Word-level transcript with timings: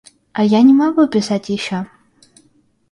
А 0.33 0.41
я 0.43 0.61
не 0.63 0.73
могу 0.73 1.05
писать 1.07 1.49
еще. 1.49 1.85